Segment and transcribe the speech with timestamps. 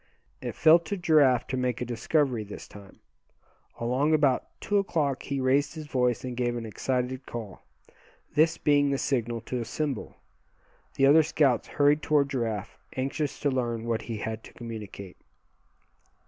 [0.41, 3.01] It fell to Giraffe to make a discovery this time.
[3.79, 7.61] Along about two o'clock he raised his voice and gave an excited call.
[8.33, 10.15] This being the signal to assemble,
[10.95, 15.17] the other scouts hurried toward Giraffe, anxious to learn what he had to communicate.